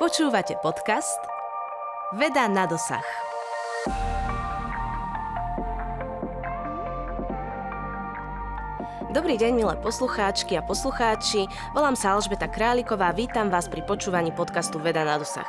[0.00, 1.20] Počúvate podcast
[2.16, 3.04] Veda na dosah.
[9.12, 11.44] Dobrý deň, milé poslucháčky a poslucháči.
[11.76, 15.44] Volám sa Alžbeta Králiková vítam vás pri počúvaní podcastu Veda na dosah.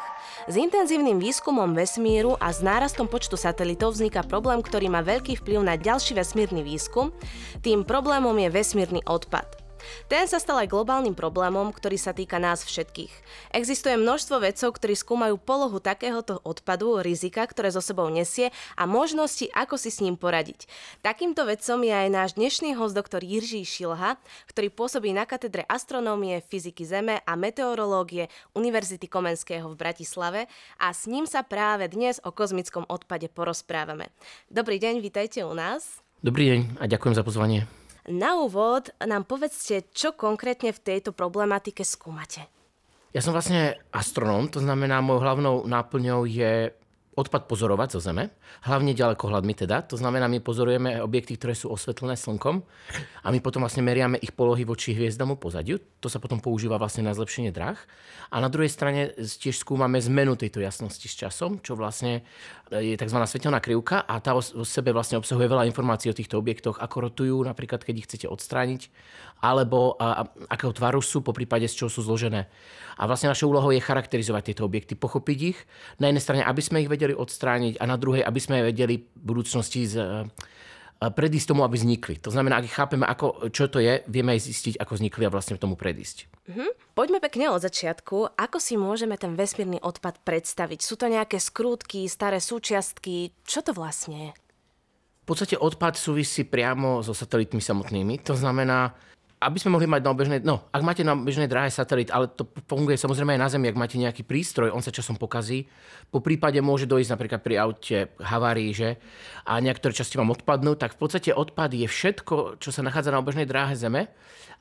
[0.52, 5.64] S intenzívnym výskumom vesmíru a s nárastom počtu satelitov vzniká problém, ktorý má veľký vplyv
[5.64, 7.16] na ďalší vesmírny výskum.
[7.64, 9.61] Tým problémom je vesmírny odpad.
[10.08, 13.12] Ten sa stal aj globálnym problémom, ktorý sa týka nás všetkých.
[13.52, 19.50] Existuje množstvo vedcov, ktorí skúmajú polohu takéhoto odpadu, rizika, ktoré zo sebou nesie a možnosti,
[19.52, 20.70] ako si s ním poradiť.
[21.02, 26.40] Takýmto vedcom je aj náš dnešný host, doktor Jiří Šilha, ktorý pôsobí na katedre astronómie,
[26.46, 30.42] fyziky Zeme a meteorológie Univerzity Komenského v Bratislave
[30.78, 34.14] a s ním sa práve dnes o kozmickom odpade porozprávame.
[34.52, 36.04] Dobrý deň, vítajte u nás.
[36.22, 37.81] Dobrý deň a ďakujem za pozvanie.
[38.10, 42.50] Na úvod nám povedzte, čo konkrétne v tejto problematike skúmate.
[43.14, 46.72] Ja som vlastne astronóm, to znamená, mojou hlavnou náplňou je
[47.12, 48.32] odpad pozorovať zo Zeme,
[48.64, 49.84] hlavne ďalekohľadmi teda.
[49.92, 52.64] To znamená, my pozorujeme objekty, ktoré sú osvetlené slnkom
[53.22, 55.76] a my potom vlastne meriame ich polohy voči hviezdamu pozadiu.
[56.00, 57.76] To sa potom používa vlastne na zlepšenie dráh.
[58.32, 62.24] A na druhej strane tiež skúmame zmenu tejto jasnosti s časom, čo vlastne
[62.72, 63.20] je tzv.
[63.28, 67.36] svetelná krivka a tá o sebe vlastne obsahuje veľa informácií o týchto objektoch, ako rotujú,
[67.44, 68.88] napríklad keď ich chcete odstrániť,
[69.44, 72.48] alebo a, a, akého tvaru sú, po prípade z čoho sú zložené.
[72.96, 75.60] A vlastne našou úlohou je charakterizovať tieto objekty, pochopiť ich.
[76.00, 79.22] Na jednej strane, aby sme ich vedeli odstrániť a na druhej, aby sme vedeli v
[79.22, 80.28] budúcnosti z,
[81.10, 82.22] predísť tomu, aby vznikli.
[82.22, 85.58] To znamená, ak chápeme, ako, čo to je, vieme aj zistiť, ako vznikli a vlastne
[85.58, 86.30] tomu predísť.
[86.46, 86.94] Mhm.
[86.94, 88.38] Poďme pekne od začiatku.
[88.38, 90.80] Ako si môžeme ten vesmírny odpad predstaviť?
[90.86, 93.34] Sú to nejaké skrútky, staré súčiastky?
[93.48, 94.32] Čo to vlastne je?
[95.22, 98.20] V podstate odpad súvisí priamo so satelitmi samotnými.
[98.28, 98.94] To znamená,
[99.42, 102.46] aby sme mohli mať na obežnej, no, ak máte na obežnej dráhe satelit, ale to
[102.70, 105.66] funguje samozrejme aj na Zemi, ak máte nejaký prístroj, on sa časom pokazí.
[106.14, 109.02] Po prípade môže dojsť napríklad pri aute havárii, že
[109.50, 113.18] a niektoré časti vám odpadnú, tak v podstate odpad je všetko, čo sa nachádza na
[113.18, 114.14] obežnej dráhe Zeme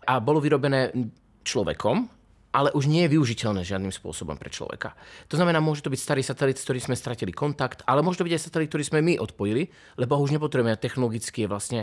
[0.09, 0.97] a bolo vyrobené
[1.45, 2.09] človekom,
[2.51, 4.97] ale už nie je využiteľné žiadnym spôsobom pre človeka.
[5.31, 8.27] To znamená, môže to byť starý satelit, s ktorým sme stratili kontakt, ale môže to
[8.27, 11.81] byť aj satelit, ktorý sme my odpojili, lebo ho už nepotrebujeme technologicky je vlastne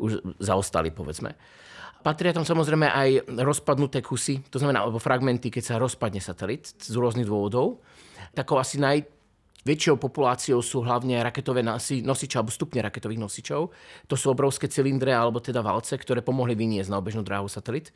[0.00, 1.38] už zaostali, povedzme.
[1.98, 3.10] Patria tam samozrejme aj
[3.42, 7.82] rozpadnuté kusy, to znamená, alebo fragmenty, keď sa rozpadne satelit z rôznych dôvodov.
[8.38, 9.02] Takou asi naj,
[9.68, 11.60] väčšou populáciou sú hlavne raketové
[12.00, 13.68] nosiče alebo stupne raketových nosičov.
[14.08, 17.92] To sú obrovské cylindre alebo teda valce, ktoré pomohli vyniesť na obežnú dráhu satelit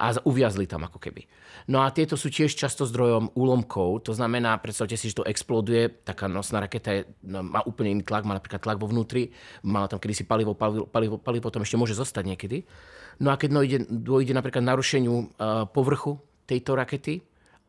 [0.00, 1.28] a uviazli tam ako keby.
[1.68, 5.92] No a tieto sú tiež často zdrojom úlomkov, to znamená, predstavte si, že to exploduje,
[6.00, 9.28] taká nosná raketa je, no, má úplne iný tlak, má napríklad tlak vo vnútri,
[9.68, 12.64] má tam kedysi palivo, palivo, palivo, palivo tam ešte môže zostať niekedy.
[13.20, 16.16] No a keď dojde, dojde napríklad narušeniu uh, povrchu
[16.48, 17.20] tejto rakety,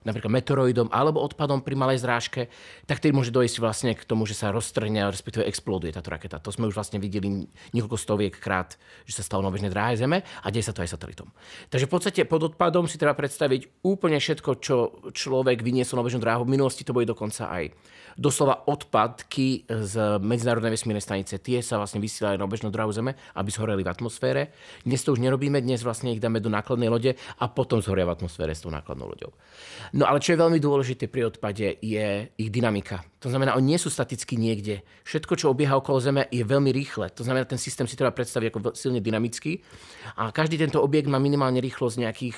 [0.01, 2.49] napríklad meteoroidom alebo odpadom pri malej zrážke,
[2.89, 6.41] tak tedy môže dojsť vlastne k tomu, že sa roztrhne, respektíve exploduje táto raketa.
[6.41, 8.75] To sme už vlastne videli niekoľko stoviek krát,
[9.05, 11.29] že sa stalo na bežnej dráhe Zeme a deje sa to aj satelitom.
[11.69, 14.75] Takže v podstate pod odpadom si treba predstaviť úplne všetko, čo
[15.13, 16.43] človek vyniesol na bežnú dráhu.
[16.45, 17.73] V minulosti to boli dokonca aj
[18.19, 21.39] doslova odpadky z Medzinárodnej vesmírnej stanice.
[21.39, 24.51] Tie sa vlastne vysielajú na bežnú dráhu Zeme, aby zhoreli v atmosfére.
[24.83, 28.19] Dnes to už nerobíme, dnes vlastne ich dáme do nákladnej lode a potom zhoria v
[28.19, 29.31] atmosfére s tou nákladnou loďou.
[29.91, 33.03] No ale čo je veľmi dôležité pri odpade je ich dynamika.
[33.19, 34.87] To znamená, oni nie sú staticky niekde.
[35.03, 37.11] Všetko, čo obieha okolo Zeme, je veľmi rýchle.
[37.11, 39.59] To znamená, ten systém si treba predstaviť ako silne dynamický.
[40.15, 42.37] A každý tento objekt má minimálne rýchlosť nejakých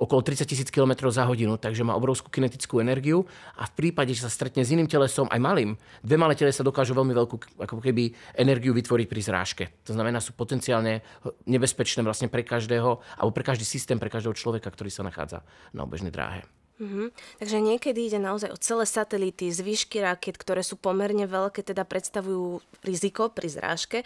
[0.00, 4.26] okolo 30 tisíc km za hodinu, takže má obrovskú kinetickú energiu a v prípade, že
[4.26, 8.10] sa stretne s iným telesom, aj malým, dve malé telesa dokážu veľmi veľkú ako keby
[8.34, 9.64] energiu vytvoriť pri zrážke.
[9.86, 11.04] To znamená, sú potenciálne
[11.46, 15.86] nebezpečné vlastne pre každého, alebo pre každý systém, pre každého človeka, ktorý sa nachádza na
[15.86, 16.63] obežnej dráhe.
[16.74, 17.06] Mm-hmm.
[17.38, 22.58] Takže niekedy ide naozaj o celé satelity, zvyšky raket, ktoré sú pomerne veľké, teda predstavujú
[22.82, 23.98] riziko pri zrážke.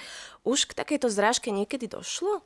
[0.44, 2.44] Už k takejto zrážke niekedy došlo?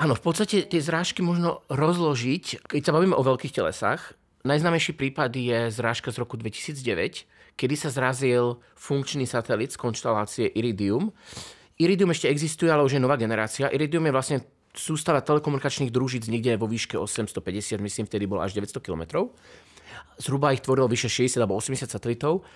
[0.00, 4.16] Áno, v podstate tie zrážky možno rozložiť, keď sa bavíme o veľkých telesách.
[4.48, 7.28] Najznámejší prípad je zrážka z roku 2009,
[7.60, 11.12] kedy sa zrazil funkčný satelit z konštelácie Iridium.
[11.76, 13.68] Iridium ešte existuje, ale už je nová generácia.
[13.68, 14.38] Iridium je vlastne
[14.74, 19.30] sústava telekomunikačných družíc niekde vo výške 850, myslím, vtedy bolo až 900 km.
[20.20, 22.46] Zhruba ich tvorilo vyše 60 alebo 80 satelitov.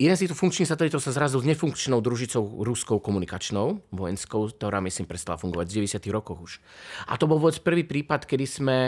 [0.00, 5.06] Jeden z týchto funkčných satelitov sa zrazil s nefunkčnou družicou ruskou komunikačnou, vojenskou, ktorá myslím
[5.06, 6.08] prestala fungovať v 90.
[6.10, 6.52] rokoch už.
[7.06, 8.78] A to bol vôbec prvý prípad, kedy sme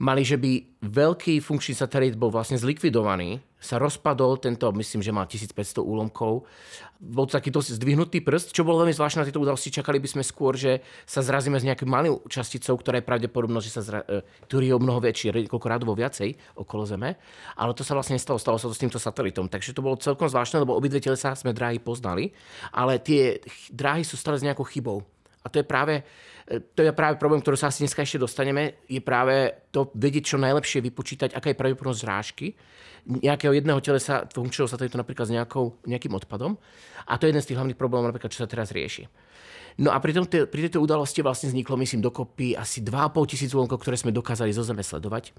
[0.00, 5.26] mali, že by veľký funkčný satelit bol vlastne zlikvidovaný sa rozpadol, tento myslím, že má
[5.26, 6.46] 1500 úlomkov.
[6.98, 9.74] Bol to taký zdvihnutý prst, čo bolo veľmi zvláštne na tejto udalosti.
[9.74, 13.74] Čakali by sme skôr, že sa zrazíme s nejakou malou časticou, ktorá je pravdepodobnosť, že
[13.74, 14.00] sa zra...
[14.06, 17.18] E, ktorý je o mnoho väčší, koľko radovo viacej okolo Zeme.
[17.58, 19.50] Ale to sa vlastne nestalo, stalo sa to s týmto satelitom.
[19.50, 22.30] Takže to bolo celkom zvláštne, lebo obidve telesa sme dráhy poznali,
[22.70, 23.42] ale tie
[23.74, 25.02] dráhy sú stále s nejakou chybou.
[25.42, 26.02] A to je práve
[26.48, 30.36] to je práve problém, ktorý sa asi dneska ešte dostaneme, je práve to vedieť čo
[30.40, 32.56] najlepšie vypočítať, aká je pravdepodobnosť zrážky
[33.08, 36.60] nejakého jedného telesa funkčného satelitu napríklad s nejakou, nejakým odpadom.
[37.08, 39.08] A to je jeden z tých hlavných problémov, napríklad, čo sa teraz rieši.
[39.78, 43.80] No a pri, tom, pri tejto udalosti vlastne vzniklo, myslím, dokopy asi 2,5 tisíc úlomkov,
[43.80, 45.30] ktoré sme dokázali zo Zeme sledovať.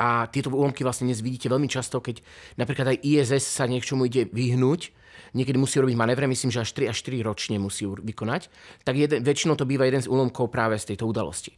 [0.00, 2.24] A tieto úlomky vlastne dnes vidíte veľmi často, keď
[2.56, 4.96] napríklad aj ISS sa niečomu ide vyhnúť,
[5.36, 8.48] niekedy musí robiť manévre, myslím, že až 3 až 4 ročne musí vykonať,
[8.80, 11.52] tak jeden, väčšinou to býva jeden z úlomkov práve z tejto udalosti.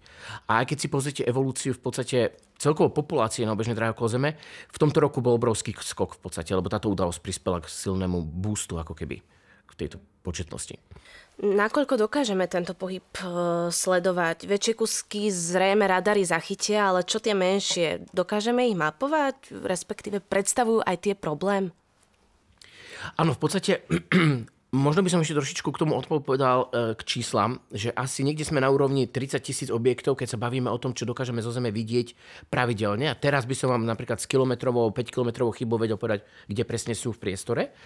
[0.51, 2.19] A aj keď si pozrite evolúciu v podstate
[2.59, 4.35] celkovo populácie na obežnej dráhe Zeme,
[4.71, 8.75] v tomto roku bol obrovský skok v podstate, lebo táto udalosť prispela k silnému boostu
[8.75, 9.23] ako keby
[9.71, 10.77] k tejto početnosti.
[11.41, 13.25] Nakoľko dokážeme tento pohyb e,
[13.73, 14.45] sledovať?
[14.45, 18.05] Väčšie kusky zrejme radary zachytia, ale čo tie menšie?
[18.13, 21.73] Dokážeme ich mapovať, respektíve predstavujú aj tie problém?
[23.17, 23.83] Áno, v podstate
[24.73, 28.57] Možno by som ešte trošičku k tomu odpovedal e, k číslam, že asi niekde sme
[28.57, 32.17] na úrovni 30 tisíc objektov, keď sa bavíme o tom, čo dokážeme zo Zeme vidieť
[32.49, 33.13] pravidelne.
[33.13, 36.97] A teraz by som vám napríklad s kilometrovou, 5 kilometrovou chybou vedel povedať, kde presne
[36.97, 37.77] sú v priestore.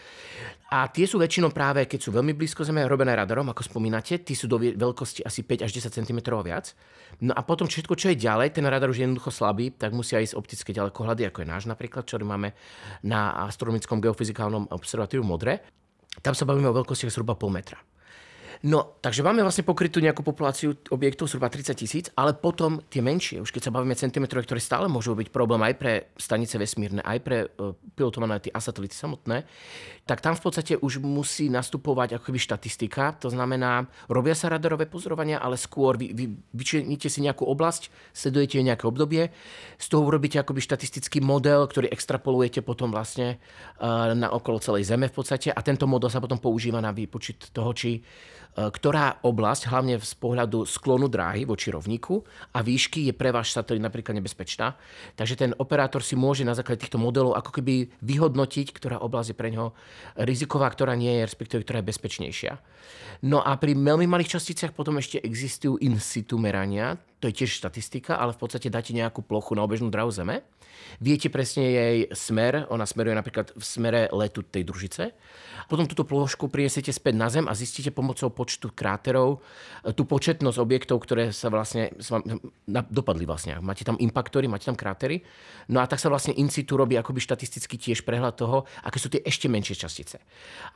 [0.70, 4.38] A tie sú väčšinou práve, keď sú veľmi blízko Zeme, robené radarom, ako spomínate, tí
[4.38, 6.70] sú do veľkosti asi 5 až 10 cm viac.
[7.18, 10.22] No a potom všetko, čo je ďalej, ten radar už je jednoducho slabý, tak musia
[10.22, 12.54] ísť optické ďalekohľady, ako je náš napríklad, ktorý máme
[13.02, 15.66] na astronomickom geofyzikálnom observatóriu Modre.
[16.22, 17.80] Tam sa bavíme o veľkostiach zhruba pol metra.
[18.64, 23.44] No, takže máme vlastne pokrytú nejakú populáciu objektov, zhruba 30 tisíc, ale potom tie menšie,
[23.44, 27.18] už keď sa bavíme centimetrové, ktoré stále môžu byť problém aj pre stanice vesmírne, aj
[27.20, 29.44] pre uh, pilotované a satelity samotné,
[30.08, 33.12] tak tam v podstate už musí nastupovať ako keby štatistika.
[33.20, 36.24] To znamená, robia sa radarové pozorovania, ale skôr vy, vy
[36.56, 39.34] vyčeníte si nejakú oblasť, sledujete nejaké obdobie,
[39.76, 43.36] z toho urobíte akoby štatistický model, ktorý extrapolujete potom vlastne
[43.82, 47.50] uh, na okolo celej Zeme v podstate a tento model sa potom používa na výpočet
[47.52, 48.00] toho, či
[48.55, 52.24] E, ktorá oblasť, hlavne z pohľadu sklonu dráhy voči rovníku
[52.56, 54.80] a výšky je pre váš satelit napríklad nebezpečná.
[55.12, 59.36] Takže ten operátor si môže na základe týchto modelov ako keby vyhodnotiť, ktorá oblasť je
[59.36, 59.76] pre neho
[60.16, 62.52] riziková, ktorá nie je, respektíve ktorá je bezpečnejšia.
[63.28, 67.64] No a pri veľmi malých časticiach potom ešte existujú in situ merania, to je tiež
[67.64, 70.44] štatistika, ale v podstate dáte nejakú plochu na obežnú dráhu Zeme.
[71.00, 75.16] Viete presne jej smer, ona smeruje napríklad v smere letu tej družice
[75.66, 79.42] potom túto plošku prinesiete späť na Zem a zistíte pomocou počtu kráterov
[79.82, 81.90] e, tú početnosť objektov, ktoré sa vlastne
[82.68, 83.58] dopadli vlastne.
[83.58, 85.26] Máte tam impaktory, máte tam krátery.
[85.66, 89.10] No a tak sa vlastne in situ robí akoby štatisticky tiež prehľad toho, aké sú
[89.10, 90.22] tie ešte menšie častice.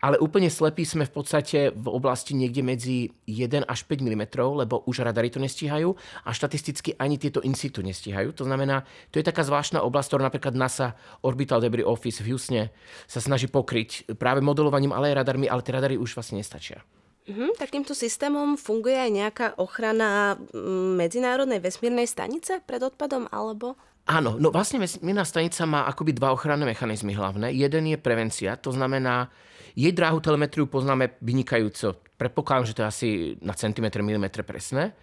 [0.03, 4.83] Ale úplne slepí sme v podstate v oblasti niekde medzi 1 až 5 mm, lebo
[4.91, 5.95] už radary to nestíhajú
[6.27, 8.37] a štatisticky ani tieto in situ nestíhajú.
[8.37, 8.85] To znamená,
[9.15, 12.75] to je taká zvláštna oblasť, ktorú napríklad NASA Orbital Debris Office v Houstone
[13.09, 16.81] sa snaží pokryť práve modelovanie vysielaním, ale aj radarmi, ale tie radary už vlastne nestačia.
[17.29, 23.77] Mhm, takýmto systémom funguje aj nejaká ochrana mm, medzinárodnej vesmírnej stanice pred odpadom, alebo?
[24.11, 27.55] Áno, no vlastne vesmírna stanica má akoby dva ochranné mechanizmy hlavné.
[27.55, 29.31] Jeden je prevencia, to znamená,
[29.79, 31.95] jej dráhu telemetriu poznáme vynikajúco.
[32.19, 33.09] Predpokladám, že to je asi
[33.39, 34.99] na centimetr, milimetre presné,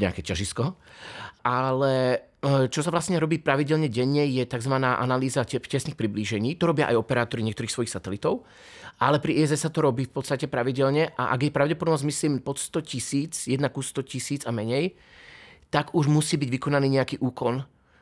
[0.00, 0.72] nejaké ťažisko.
[1.44, 1.92] Ale
[2.40, 4.72] e, čo sa vlastne robí pravidelne denne, je tzv.
[4.72, 6.56] analýza tesných priblížení.
[6.56, 8.48] To robia aj operátori niektorých svojich satelitov
[8.96, 12.56] ale pri ISS sa to robí v podstate pravidelne a ak je pravdepodobnosť, myslím, pod
[12.56, 14.96] 100 tisíc, jedna ku 100 tisíc a menej,
[15.68, 17.60] tak už musí byť vykonaný nejaký úkon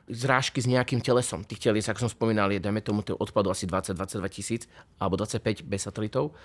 [0.08, 1.44] zrážky s nejakým telesom.
[1.44, 4.62] Tých telies, ako som spomínal, je, dajme tomu, odpadu asi 20-22 tisíc
[5.00, 6.36] alebo 25 bez satelitov.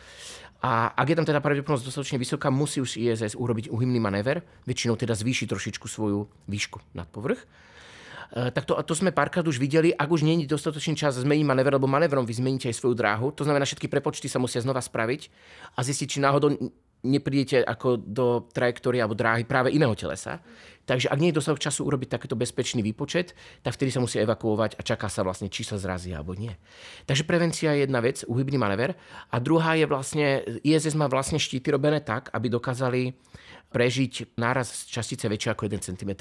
[0.63, 4.99] A ak je tam teda pravdepodobnosť dostatočne vysoká, musí už ISS urobiť uhymný manéver, väčšinou
[4.99, 7.43] teda zvýši trošičku svoju výšku nad povrch
[8.29, 9.89] Eh, tak to, to sme párkrát už videli.
[9.89, 13.33] Ak už je dostatočný čas zmeniť manéver, lebo manévrom vy zmeníte aj svoju dráhu.
[13.33, 15.33] To znamená, všetky prepočty sa musia znova spraviť
[15.73, 16.53] a zistiť, či náhodou
[17.03, 20.43] neprídete ako do trajektórie alebo dráhy práve iného telesa.
[20.83, 24.73] Takže ak nie je dostatok času urobiť takéto bezpečný výpočet, tak vtedy sa musí evakuovať
[24.73, 26.49] a čaká sa vlastne, či sa zrazí alebo nie.
[27.05, 28.97] Takže prevencia je jedna vec, uhybný manéver.
[29.29, 33.13] A druhá je vlastne, ISS má vlastne štíty robené tak, aby dokázali
[33.69, 36.11] prežiť náraz častice väčšie ako 1 cm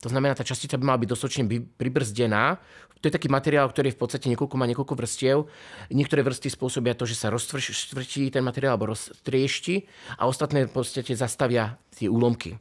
[0.00, 1.44] to znamená, tá častica by mala byť dostatočne
[1.80, 2.60] pribrzdená.
[3.00, 5.44] To je taký materiál, ktorý v podstate niekoľko, má niekoľko vrstiev.
[5.92, 9.84] Niektoré vrsty spôsobia to, že sa roztvrtí ten materiál alebo roztriešti
[10.16, 12.56] a ostatné v podstate zastavia tie úlomky.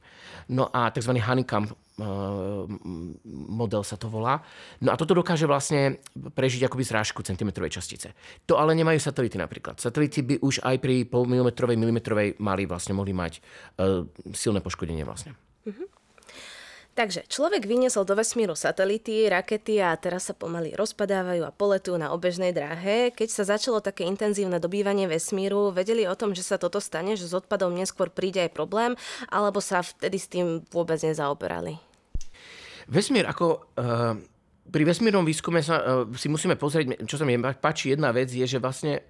[0.51, 1.11] No a tzv.
[1.15, 1.71] honeycomb
[3.55, 4.43] model sa to volá.
[4.83, 8.11] No a toto dokáže vlastne prežiť akoby zrážku centimetrovej častice.
[8.51, 9.79] To ale nemajú satelity napríklad.
[9.79, 13.39] Satelity by už aj pri polmilimetrovej, milimetrovej mali vlastne mohli mať
[13.79, 14.03] uh,
[14.35, 15.39] silné poškodenie vlastne.
[15.63, 15.87] Uh-huh.
[16.95, 22.15] Takže človek vyniesol do vesmíru satelity, rakety a teraz sa pomaly rozpadávajú a poletujú na
[22.15, 23.11] obežnej dráhe.
[23.11, 27.27] Keď sa začalo také intenzívne dobývanie vesmíru, vedeli o tom, že sa toto stane, že
[27.27, 28.95] s odpadom neskôr príde aj problém,
[29.27, 31.75] alebo sa vtedy s tým vôbec nezaoberali?
[32.87, 33.75] Vesmír ako...
[33.75, 34.15] Uh,
[34.65, 38.47] pri vesmírnom výskume sa, uh, si musíme pozrieť, čo sa mi páči jedna vec, je,
[38.49, 39.05] že vlastne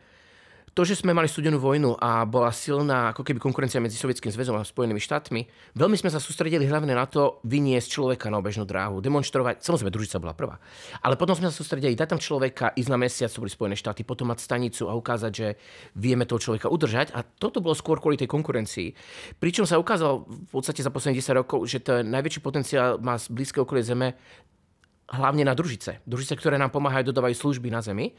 [0.75, 4.59] to, že sme mali studenú vojnu a bola silná ako keby konkurencia medzi Sovietským zväzom
[4.59, 8.99] a Spojenými štátmi, veľmi sme sa sústredili hlavne na to vyniesť človeka na obežnú dráhu,
[8.99, 10.59] demonstrovať, samozrejme družica bola prvá,
[10.99, 14.03] ale potom sme sa sústredili dať tam človeka, ísť na mesiac, to boli Spojené štáty,
[14.03, 15.47] potom mať stanicu a ukázať, že
[15.95, 18.91] vieme toho človeka udržať a toto bolo skôr kvôli tej konkurencii.
[19.39, 23.31] Pričom sa ukázalo v podstate za posledných 10 rokov, že ten najväčší potenciál má z
[23.31, 24.19] blízke okolie Zeme
[25.07, 26.03] hlavne na družice.
[26.03, 28.11] Družice, ktoré nám pomáhajú, dodávajú služby na Zemi.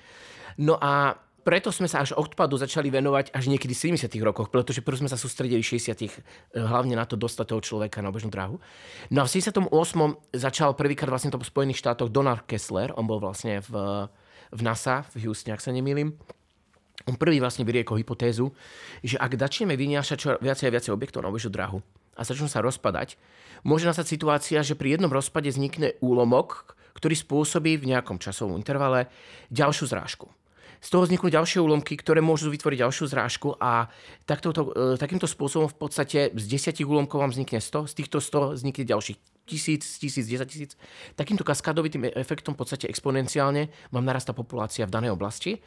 [0.57, 4.83] No a preto sme sa až odpadu začali venovať až niekedy v 70 rokoch, pretože
[4.83, 6.11] prv sme sa sústredili v 60 eh,
[6.59, 8.59] hlavne na to dostať toho človeka na obežnú dráhu.
[9.15, 9.71] No a v 78.
[10.35, 13.71] začal prvýkrát vlastne to v Spojených štátoch Donald Kessler, on bol vlastne v,
[14.51, 16.19] v NASA, v Houstone, ak sa nemýlim.
[17.07, 18.51] On prvý vlastne vyriekol hypotézu,
[19.07, 21.79] že ak začneme vyniašať čo viacej a viacej objektov na obežnú dráhu
[22.19, 23.15] a začnú sa rozpadať,
[23.63, 29.07] môže nastať situácia, že pri jednom rozpade vznikne úlomok, ktorý spôsobí v nejakom časovom intervale
[29.53, 30.27] ďalšiu zrážku.
[30.81, 33.89] Z toho vzniknú ďalšie úlomky, ktoré môžu vytvoriť ďalšiu zrážku a
[34.29, 38.19] takto, to, e, takýmto spôsobom v podstate z 10 úlomkov vám vznikne 100, z týchto
[38.21, 40.75] 100 vznikne ďalších tisíc, tisíc, 10 tisíc.
[41.15, 45.63] Takýmto kaskádovitým efektom v podstate exponenciálne vám narastá populácia v danej oblasti.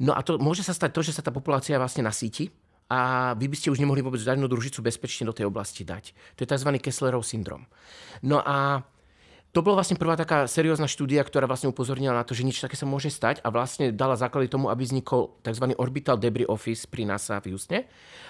[0.00, 2.48] No a to môže sa stať to, že sa tá populácia vlastne nasíti
[2.88, 6.16] a vy by ste už nemohli vôbec žiadnu družicu bezpečne do tej oblasti dať.
[6.40, 6.70] To je tzv.
[6.80, 7.68] Kesslerov syndrom.
[8.24, 8.80] No a
[9.48, 12.76] to bola vlastne prvá taká seriózna štúdia, ktorá vlastne upozornila na to, že nič také
[12.76, 15.72] sa môže stať a vlastne dala základy tomu, aby vznikol tzv.
[15.80, 17.88] Orbital Debris Office pri NASA v Houstone.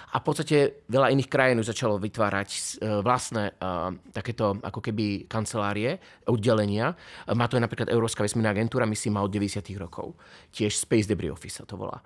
[0.09, 0.57] A v podstate
[0.89, 2.59] veľa iných krajín už začalo vytvárať e,
[3.05, 6.97] vlastné uh, takéto ako keby kancelárie, oddelenia.
[7.29, 9.61] Má to aj napríklad Európska vesmírna agentúra, myslím, má od 90.
[9.77, 10.17] rokov.
[10.49, 12.01] Tiež Space Debris Office sa to volá.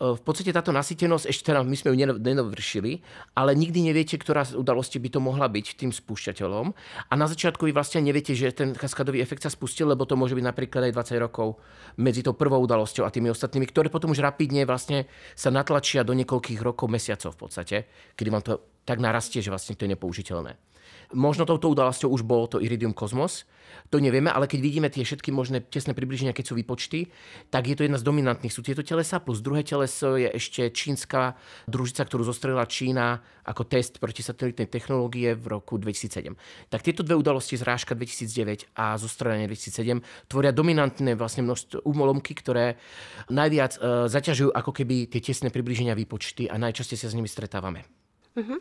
[0.00, 3.04] Uh, v podstate táto nasýtenosť, ešte teda my sme ju nenovršili,
[3.36, 6.72] ale nikdy neviete, ktorá z udalosti by to mohla byť tým spúšťateľom.
[7.10, 10.36] A na začiatku vy vlastne neviete, že ten kaskadový efekt sa spustil, lebo to môže
[10.36, 11.60] byť napríklad aj 20 rokov
[12.00, 16.16] medzi tou prvou udalosťou a tými ostatnými, ktoré potom už rapidne vlastne sa natlačia do
[16.16, 17.76] niekoľkých rokov, mesiacov v podstate,
[18.16, 18.52] kedy vám to
[18.88, 20.71] tak narastie, že vlastne to je nepoužiteľné.
[21.12, 23.44] Možno touto udalosťou už bolo to Iridium Cosmos,
[23.92, 27.12] to nevieme, ale keď vidíme tie všetky možné tesné približenia, keď sú výpočty,
[27.52, 28.52] tak je to jedna z dominantných.
[28.52, 31.36] Sú tieto telesa, plus druhé teleso je ešte čínska
[31.68, 36.32] družica, ktorú zostrelila Čína ako test proti satelitnej technológie v roku 2007.
[36.72, 40.00] Tak tieto dve udalosti z Ráška 2009 a zostrelenie 2007
[40.30, 42.80] tvoria dominantné vlastne množstvo umolomky, ktoré
[43.28, 48.01] najviac e, zaťažujú ako keby tie tesné približenia výpočty a najčastejšie sa s nimi stretávame.
[48.32, 48.58] Uh-huh.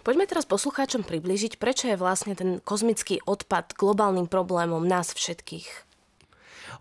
[0.00, 5.90] Poďme teraz poslucháčom približiť, prečo je vlastne ten kozmický odpad globálnym problémom nás všetkých.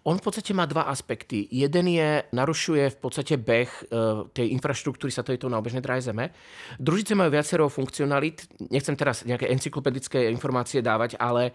[0.07, 1.49] On v podstate má dva aspekty.
[1.51, 3.83] Jeden je, narušuje v podstate beh e,
[4.31, 6.31] tej infraštruktúry satelitov na obežnej dráhe Zeme.
[6.79, 8.47] Družice majú viacero funkcionalit.
[8.71, 11.51] Nechcem teraz nejaké encyklopedické informácie dávať, ale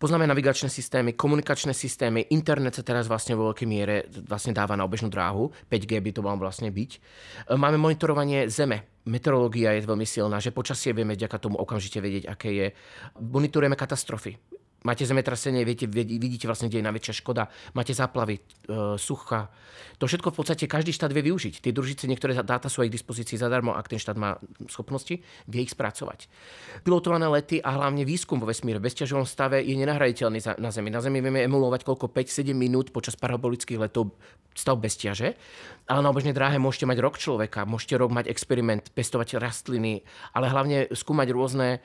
[0.00, 4.88] poznáme navigačné systémy, komunikačné systémy, internet sa teraz vlastne vo veľkej miere vlastne dáva na
[4.88, 5.52] obežnú dráhu.
[5.68, 6.90] 5G by to mal vlastne byť.
[7.52, 12.48] Máme monitorovanie Zeme, meteorológia je veľmi silná, že počasie vieme vďaka tomu okamžite vedieť, aké
[12.48, 12.66] je.
[13.20, 18.42] Monitorujeme katastrofy máte zemetrasenie, viete, vidíte vlastne, kde je najväčšia škoda, máte záplavy, e,
[18.96, 19.52] sucha.
[20.00, 21.60] To všetko v podstate každý štát vie využiť.
[21.60, 24.40] Tie družice, niektoré dáta sú aj k dispozícii zadarmo, ak ten štát má
[24.72, 26.24] schopnosti, vie ich spracovať.
[26.80, 30.88] Pilotované lety a hlavne výskum vo vesmíre v bezťažovom stave je nenahraditeľný na Zemi.
[30.88, 34.16] Na Zemi vieme emulovať koľko 5-7 minút počas parabolických letov
[34.56, 35.36] stav bez ťaže,
[35.86, 40.02] ale na obežnej dráhe môžete mať rok človeka, môžete rok mať experiment, pestovať rastliny,
[40.34, 41.78] ale hlavne skúmať rôzne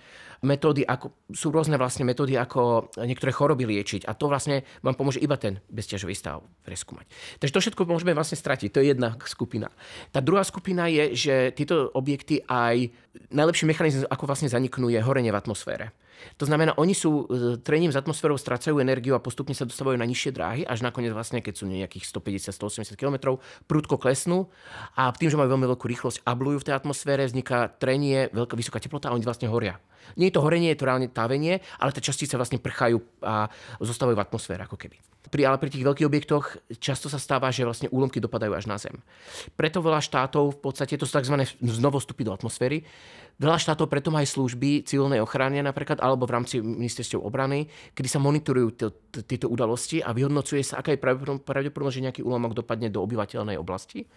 [0.46, 4.06] metódy, ako, sú rôzne vlastne metódy, ako niektoré choroby liečiť.
[4.06, 7.10] A to vlastne vám pomôže iba ten bezťažový stav preskúmať.
[7.42, 8.70] Takže to všetko môžeme vlastne stratiť.
[8.72, 9.74] To je jedna skupina.
[10.14, 12.94] Tá druhá skupina je, že tieto objekty aj
[13.34, 15.92] najlepší mechanizm, ako vlastne zaniknú, je horenie v atmosfére.
[16.38, 20.08] To znamená, oni sú e, trením s atmosférou, strácajú energiu a postupne sa dostávajú na
[20.08, 24.52] nižšie dráhy, až nakoniec vlastne, keď sú nejakých 150-180 km, prudko klesnú
[25.00, 28.84] a tým, že majú veľmi veľkú rýchlosť, ablujú v tej atmosfére, vzniká trenie, veľká vysoká
[28.84, 29.80] teplota a oni vlastne horia.
[30.20, 33.50] Nie je to horenie, je to reálne távenie, ale tie častice vlastne prchajú a
[33.82, 35.15] zostávajú v atmosfére ako keby.
[35.30, 38.78] Pri, ale pri tých veľkých objektoch často sa stáva, že vlastne úlomky dopadajú až na
[38.78, 39.02] Zem.
[39.58, 41.36] Preto veľa štátov, v podstate to sú tzv.
[41.62, 42.86] znovostupy do atmosféry,
[43.36, 48.08] Veľa štátov preto má aj služby civilnej ochrany napríklad, alebo v rámci ministerstiev obrany, kedy
[48.08, 48.96] sa monitorujú
[49.28, 51.04] tieto udalosti a vyhodnocuje sa, aká je
[51.44, 54.08] pravdepodobnosť, že nejaký úlomok dopadne do obyvateľnej oblasti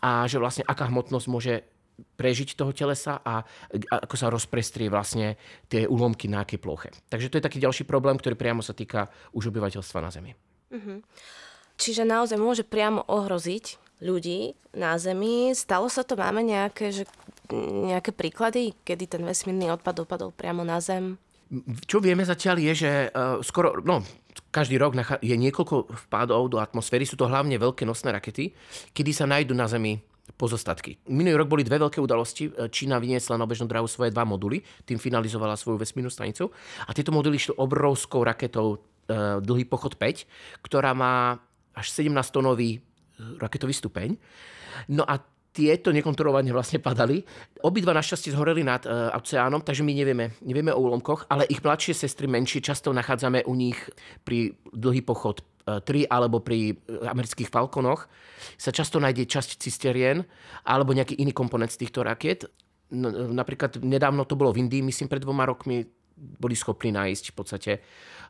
[0.00, 1.60] a že vlastne aká hmotnosť môže
[1.94, 3.44] prežiť toho telesa a,
[3.86, 5.38] ako sa rozprestrie vlastne
[5.70, 6.90] tie úlomky na akej ploche.
[7.06, 10.32] Takže to je taký ďalší problém, ktorý priamo sa týka už obyvateľstva na Zemi.
[10.70, 11.04] Uh-huh.
[11.74, 15.52] Čiže naozaj môže priamo ohroziť ľudí na Zemi.
[15.56, 17.04] Stalo sa to, máme nejaké, že,
[17.88, 21.18] nejaké príklady, kedy ten vesmírny odpad dopadol priamo na Zem?
[21.86, 24.02] Čo vieme zatiaľ je, že uh, skoro, no,
[24.50, 28.54] každý rok je niekoľko vpádov do atmosféry, sú to hlavne veľké nosné rakety,
[28.94, 29.98] kedy sa nájdú na Zemi
[30.34, 30.98] pozostatky.
[31.06, 32.48] Minulý rok boli dve veľké udalosti.
[32.72, 36.48] Čína vyniesla na obežnú dráhu svoje dva moduly, tým finalizovala svoju vesmírnu stanicu.
[36.88, 38.80] A tieto moduly šli obrovskou raketou
[39.40, 41.36] dlhý pochod 5, ktorá má
[41.74, 42.80] až 17-tonový
[43.38, 44.16] raketový stupeň.
[44.90, 45.20] No a
[45.54, 47.22] tieto nekontrolovane vlastne padali.
[47.62, 51.94] Obidva našťastie zhoreli nad uh, oceánom, takže my nevieme, nevieme o úlomkoch, ale ich mladšie
[51.94, 53.78] sestry menšie často nachádzame u nich
[54.26, 58.10] pri dlhý pochod 3 e, alebo pri e, amerických Falconoch
[58.58, 60.26] sa často nájde časť cisterien
[60.66, 62.44] alebo nejaký iný komponent z týchto raket.
[62.92, 67.34] No, napríklad nedávno to bolo v Indii, myslím pred dvoma rokmi, boli schopní nájsť v
[67.34, 67.72] podstate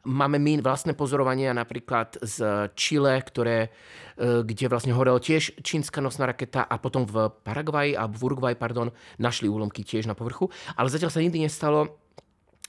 [0.04, 3.72] Máme my vlastné pozorovania napríklad z Chile, ktoré,
[4.20, 8.54] e, kde vlastne horela tiež čínska nosná raketa a potom v Paraguaji alebo v Uruguay,
[8.54, 10.52] pardon, našli úlomky tiež na povrchu.
[10.76, 12.04] Ale zatiaľ sa nikdy nestalo,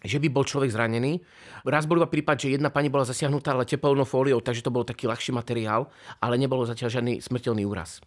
[0.06, 1.20] že by bol človek zranený.
[1.68, 4.88] Raz bol iba prípad, že jedna pani bola zasiahnutá ale tepelnou fóliou, takže to bol
[4.88, 5.90] taký ľahší materiál,
[6.22, 8.00] ale nebolo zatiaľ žiadny smrteľný úraz.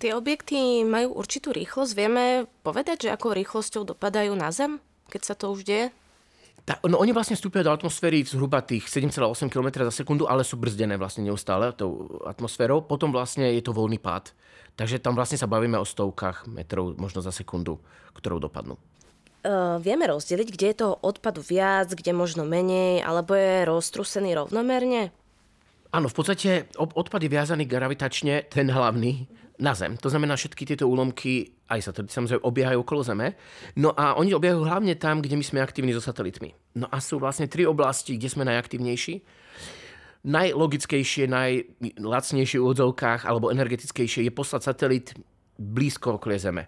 [0.00, 1.92] Tie objekty majú určitú rýchlosť.
[1.92, 4.80] Vieme povedať, že akou rýchlosťou dopadajú na Zem,
[5.12, 5.92] keď sa to už deje?
[6.64, 10.60] Tá, no oni vlastne vstúpia do atmosféry zhruba tých 7,8 km za sekundu, ale sú
[10.60, 12.84] brzdené vlastne neustále tou atmosférou.
[12.84, 14.32] Potom vlastne je to voľný pád.
[14.76, 17.80] Takže tam vlastne sa bavíme o stovkách metrov možno za sekundu,
[18.16, 18.76] ktorou dopadnú.
[19.40, 25.16] Uh, vieme rozdeliť, kde je toho odpadu viac, kde možno menej, alebo je roztrusený rovnomerne?
[25.90, 29.26] Áno, v podstate odpad je viazaný gravitačne, ten hlavný,
[29.60, 30.00] na Zem.
[30.00, 33.36] To znamená, všetky tieto úlomky, aj satelity samozrejme, obiehajú okolo Zeme.
[33.76, 36.56] No a oni obiehajú hlavne tam, kde my sme aktívni so satelitmi.
[36.80, 39.20] No a sú vlastne tri oblasti, kde sme najaktívnejší.
[40.24, 45.12] Najlogickejšie, najlacnejšie v úvodzovkách alebo energetickejšie je poslať satelit
[45.60, 46.64] blízko okolie Zeme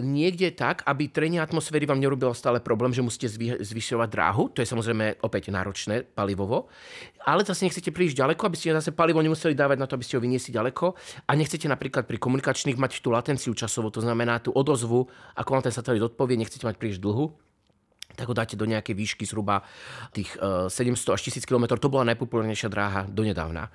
[0.00, 3.30] niekde tak, aby trenie atmosféry vám nerobilo stále problém, že musíte
[3.62, 4.50] zvyšovať dráhu.
[4.50, 6.66] To je samozrejme opäť náročné palivovo.
[7.22, 10.16] Ale zase nechcete príliš ďaleko, aby ste zase palivo nemuseli dávať na to, aby ste
[10.18, 10.98] ho vyniesli ďaleko.
[11.28, 15.06] A nechcete napríklad pri komunikačných mať tú latenciu časovú, to znamená tú odozvu,
[15.38, 17.43] ako vám ten satelit odpovie, nechcete mať príliš dlhú
[18.14, 19.62] tak ho dáte do nejakej výšky zhruba
[20.14, 21.64] tých 700 eh, až 1000 km.
[21.76, 23.68] To bola najpopulárnejšia dráha donedávna.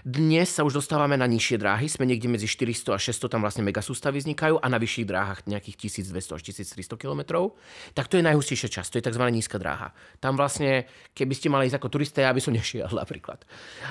[0.00, 3.60] Dnes sa už dostávame na nižšie dráhy, sme niekde medzi 400 a 600, tam vlastne
[3.68, 7.52] megasústavy vznikajú a na vyšších dráhach nejakých 1200 až 1300 km.
[7.92, 9.24] Tak to je najhustejšia časť, to je tzv.
[9.28, 9.92] nízka dráha.
[10.16, 13.44] Tam vlastne, keby ste mali ísť ako turisté, ja by som nešiel napríklad.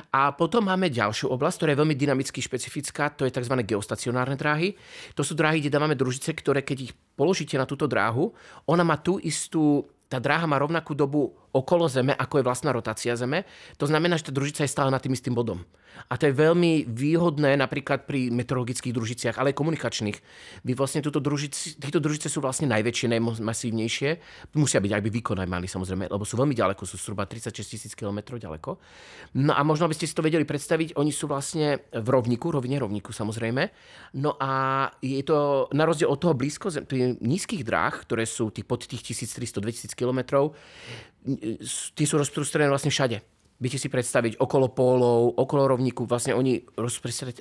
[0.10, 3.54] A potom máme ďalšiu oblasť, ktorá je veľmi dynamicky špecifická, to je tzv.
[3.62, 4.74] geostacionárne dráhy.
[5.14, 8.32] To sú dráhy, kde dávame družice, ktoré keď ich položíte na túto dráhu,
[8.64, 13.16] ona má tú istú tá dráha má rovnakú dobu okolo Zeme, ako je vlastná rotácia
[13.18, 13.46] Zeme.
[13.82, 15.66] To znamená, že tá družica je stále nad tým istým bodom.
[16.08, 20.18] A to je veľmi výhodné napríklad pri meteorologických družiciach, ale aj komunikačných.
[20.64, 24.10] Vy vlastne túto družici, týchto družice sú vlastne najväčšie, najmasívnejšie.
[24.56, 27.52] Musia byť aj by výkon aj mali samozrejme, lebo sú veľmi ďaleko, sú zhruba 36
[27.66, 28.80] tisíc km ďaleko.
[29.44, 32.80] No a možno by ste si to vedeli predstaviť, oni sú vlastne v rovniku, rovine
[32.80, 33.68] rovniku samozrejme.
[34.22, 38.64] No a je to na rozdiel od toho blízko, tých nízkych dráh, ktoré sú tých,
[38.64, 40.54] pod tých 1300-2000 km,
[41.96, 43.20] tí sú rozprostrené vlastne všade.
[43.60, 46.64] Viete si predstaviť okolo pólov, okolo rovníku, vlastne oni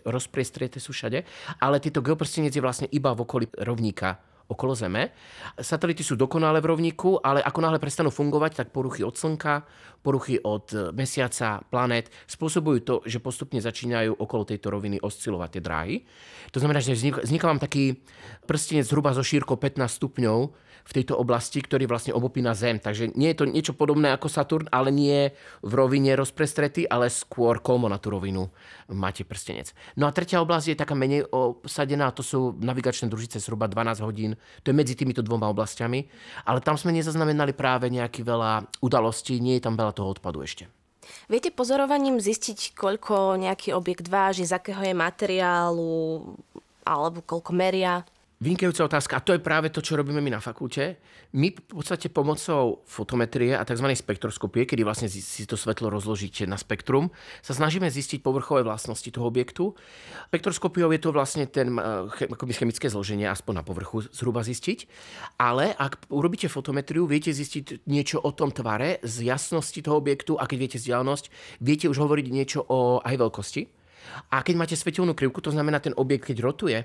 [0.02, 1.22] rozpriestrete sú všade,
[1.62, 5.12] ale tieto geoprstenec je vlastne iba v okolí rovníka okolo Zeme.
[5.60, 9.62] Satelity sú dokonale v rovníku, ale ako náhle prestanú fungovať, tak poruchy od Slnka,
[10.00, 15.96] poruchy od Mesiaca, planet spôsobujú to, že postupne začínajú okolo tejto roviny oscilovať tie dráhy.
[16.56, 18.00] To znamená, že vzniká vám taký
[18.48, 20.50] prstenec zhruba zo šírkou 15 stupňov,
[20.88, 22.80] v tejto oblasti, ktorý vlastne obopína Zem.
[22.80, 27.60] Takže nie je to niečo podobné ako Saturn, ale nie v rovine rozprestretý, ale skôr
[27.60, 28.48] kolmo na tú rovinu
[28.88, 29.76] máte prstenec.
[30.00, 34.32] No a tretia oblasť je taká menej osadená, to sú navigačné družice zhruba 12 hodín.
[34.64, 36.08] To je medzi týmito dvoma oblastiami,
[36.48, 40.72] ale tam sme nezaznamenali práve nejaký veľa udalostí, nie je tam veľa toho odpadu ešte.
[41.28, 45.92] Viete pozorovaním zistiť, koľko nejaký objekt váži, z akého je materiálu,
[46.84, 48.04] alebo koľko meria?
[48.38, 49.18] Vynikajúca otázka.
[49.18, 51.02] A to je práve to, čo robíme my na fakulte.
[51.34, 53.82] My v podstate pomocou fotometrie a tzv.
[53.90, 57.10] spektroskopie, kedy vlastne si to svetlo rozložíte na spektrum,
[57.42, 59.74] sa snažíme zistiť povrchové vlastnosti toho objektu.
[60.30, 64.86] Spektroskopiou je to vlastne ten eh, chemické zloženie, aspoň na povrchu zhruba zistiť.
[65.42, 70.46] Ale ak urobíte fotometriu, viete zistiť niečo o tom tvare, z jasnosti toho objektu a
[70.46, 71.24] keď viete vzdialenosť,
[71.58, 73.62] viete už hovoriť niečo o aj veľkosti.
[74.30, 76.78] A keď máte svetelnú krivku, to znamená ten objekt, keď rotuje,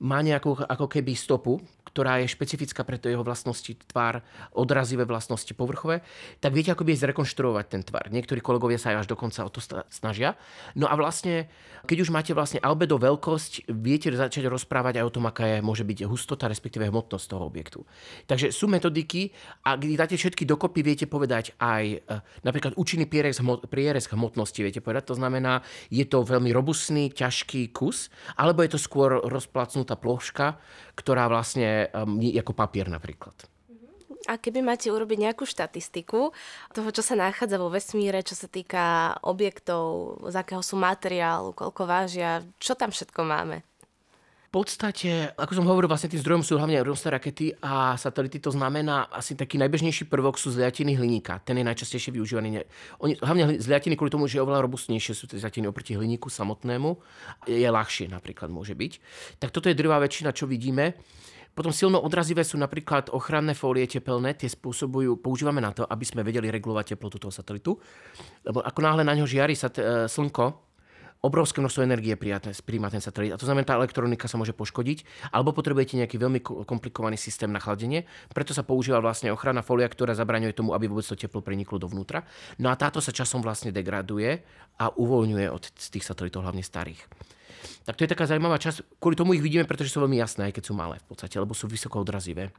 [0.00, 1.60] má nejakú ako keby stopu,
[1.96, 4.20] ktorá je špecifická pre to jeho vlastnosti tvár,
[4.52, 6.04] odrazivé vlastnosti povrchové,
[6.44, 8.12] tak viete ako by zrekonštruovať ten tvar.
[8.12, 10.36] Niektorí kolegovia sa až dokonca o to snažia.
[10.76, 11.48] No a vlastne,
[11.88, 15.88] keď už máte vlastne albedo veľkosť, viete začať rozprávať aj o tom, aká je, môže
[15.88, 17.80] byť hustota, respektíve hmotnosť toho objektu.
[18.28, 19.32] Takže sú metodiky
[19.64, 21.98] a keď dáte všetky dokopy, viete povedať aj e,
[22.44, 23.40] napríklad účinný prierez,
[23.72, 25.08] prierez hmotnosti, viete povedať.
[25.08, 29.16] To znamená, je to veľmi robustný, ťažký kus, alebo je to skôr
[29.86, 30.46] rozplacnutá ploška,
[30.98, 31.86] ktorá vlastne
[32.18, 33.34] je ako papier napríklad.
[34.26, 36.34] A keby máte urobiť nejakú štatistiku
[36.74, 41.86] toho, čo sa nachádza vo vesmíre, čo sa týka objektov, z akého sú materiálu, koľko
[41.86, 43.62] vážia, čo tam všetko máme?
[44.46, 48.38] V podstate, ako som hovoril, vlastne tým zdrojom sú hlavne rôzne rakety a satelity.
[48.46, 51.42] To znamená, asi taký najbežnejší prvok sú zliatiny hliníka.
[51.42, 52.62] Ten je najčastejšie využívaný.
[53.02, 56.94] Oni, hlavne zliatiny kvôli tomu, že je oveľa robustnejšie sú tie zliatiny oproti hliníku samotnému.
[57.50, 58.92] Je ľahšie napríklad môže byť.
[59.42, 60.94] Tak toto je drvá väčšina, čo vidíme.
[61.56, 66.20] Potom silno odrazivé sú napríklad ochranné fólie tepelné, tie spôsobujú, používame na to, aby sme
[66.20, 67.80] vedeli regulovať teplotu toho satelitu.
[68.44, 70.65] Lebo ako náhle na ňo žiari sat, e, slnko,
[71.24, 73.34] obrovské množstvo energie príjma ten satelit.
[73.34, 77.58] A to znamená, tá elektronika sa môže poškodiť, alebo potrebujete nejaký veľmi komplikovaný systém na
[77.58, 78.04] chladenie.
[78.30, 82.22] Preto sa používa vlastne ochranná folia, ktorá zabraňuje tomu, aby vôbec to teplo preniklo dovnútra.
[82.60, 84.44] No a táto sa časom vlastne degraduje
[84.76, 87.00] a uvoľňuje od tých satelitov, hlavne starých.
[87.86, 88.98] Tak to je taká zaujímavá časť.
[88.98, 91.54] Kvôli tomu ich vidíme, pretože sú veľmi jasné, aj keď sú malé v podstate, lebo
[91.54, 92.50] sú vysoko odrazivé.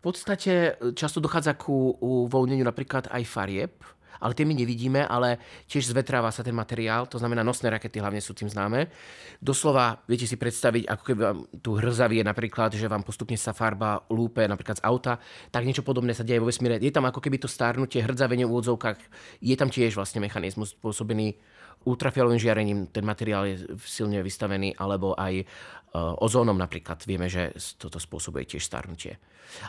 [0.00, 3.74] V podstate e, často dochádza ku uvoľneniu napríklad aj farieb,
[4.20, 8.20] ale tie my nevidíme, ale tiež zvetráva sa ten materiál, to znamená nosné rakety hlavne
[8.20, 8.90] sú tým známe.
[9.38, 14.02] Doslova viete si predstaviť, ako keby vám tu hrzavie napríklad, že vám postupne sa farba
[14.10, 15.18] lúpe napríklad z auta,
[15.50, 16.78] tak niečo podobné sa deje vo vesmíre.
[16.78, 18.98] Je tam ako keby to stárnutie, hrdzavenie v úvodzovkách,
[19.40, 21.36] je tam tiež vlastne mechanizmus spôsobený
[21.84, 27.04] ultrafialovým žiarením, ten materiál je silne vystavený, alebo aj uh, ozónom napríklad.
[27.04, 29.20] Vieme, že toto spôsobuje tiež starnutie.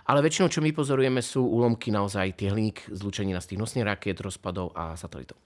[0.07, 4.17] Ale väčšinou, čo my pozorujeme, sú úlomky naozaj tie hliník zlúčenina z tých nosných rakiet,
[4.35, 5.39] rozpadov a satelitov.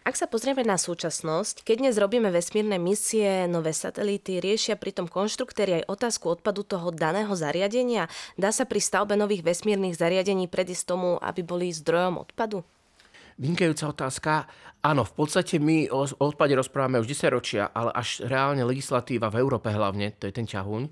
[0.00, 5.84] Ak sa pozrieme na súčasnosť, keď dnes robíme vesmírne misie, nové satelity, riešia pritom konštruktéri
[5.84, 8.08] aj otázku odpadu toho daného zariadenia?
[8.40, 12.64] Dá sa pri stavbe nových vesmírnych zariadení predísť tomu, aby boli zdrojom odpadu?
[13.40, 14.32] Vynikajúca otázka.
[14.84, 19.40] Áno, v podstate my o odpade rozprávame už 10 ročia, ale až reálne legislatíva v
[19.40, 20.82] Európe hlavne, to je ten ťahuň,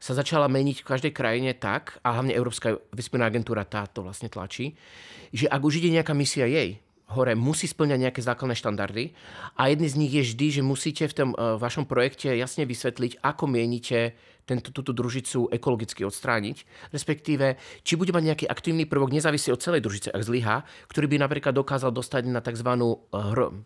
[0.00, 4.72] sa začala meniť v každej krajine tak, a hlavne Európska vesmírna agentúra táto vlastne tlačí,
[5.28, 6.80] že ak už ide nejaká misia jej,
[7.12, 9.04] hore musí splňať nejaké základné štandardy
[9.58, 13.20] a jedný z nich je vždy, že musíte v tom uh, vašom projekte jasne vysvetliť,
[13.20, 14.16] ako mienite
[14.50, 17.54] tento, túto družicu ekologicky odstrániť, respektíve
[17.86, 21.54] či bude mať nejaký aktívny prvok, nezávisí od celej družice, ak zlyhá, ktorý by napríklad
[21.54, 22.70] dokázal dostať na tzv.
[23.14, 23.62] Uh,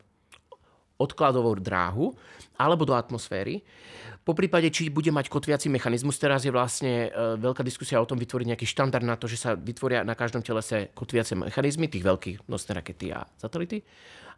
[0.95, 2.15] odkladovú dráhu
[2.55, 3.67] alebo do atmosféry.
[4.23, 8.17] Po prípade, či bude mať kotviaci mechanizmus, teraz je vlastne e, veľká diskusia o tom
[8.17, 12.49] vytvoriť nejaký štandard na to, že sa vytvoria na každom telese kotviace mechanizmy, tých veľkých
[12.49, 13.85] nosné rakety a satelity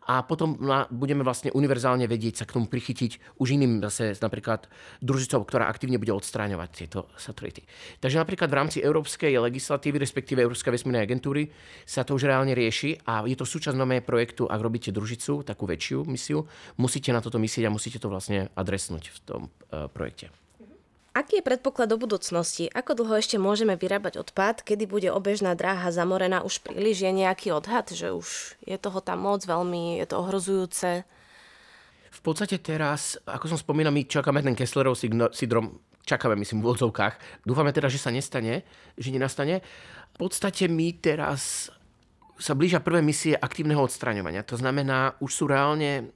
[0.07, 0.55] a potom
[0.95, 4.71] budeme vlastne univerzálne vedieť sa k tomu prichytiť už iným zase napríklad
[5.03, 7.67] družicou, ktorá aktívne bude odstráňovať tieto satelity.
[7.99, 11.51] Takže napríklad v rámci európskej legislatívy, respektíve Európskej vesmírnej agentúry
[11.83, 16.07] sa to už reálne rieši a je to súčasť projektu, ak robíte družicu, takú väčšiu
[16.07, 16.47] misiu,
[16.79, 20.31] musíte na toto myslieť a musíte to vlastne adresnúť v tom uh, projekte.
[21.17, 22.69] Aký je predpoklad do budúcnosti?
[22.77, 24.61] Ako dlho ešte môžeme vyrábať odpad?
[24.61, 27.09] Kedy bude obežná dráha zamorená už príliš?
[27.09, 31.09] Je nejaký odhad, že už je toho tam moc veľmi, je to ohrozujúce?
[32.13, 35.01] V podstate teraz, ako som spomínal, my čakáme ten Kesslerov
[35.33, 37.49] syndrom, čakáme myslím v úvodzovkách.
[37.49, 38.69] Dúfame teda, že sa nestane,
[39.01, 39.65] že nenastane.
[40.13, 41.73] V podstate my teraz
[42.37, 44.45] sa blížia prvé misie aktívneho odstraňovania.
[44.53, 46.13] To znamená, už sú reálne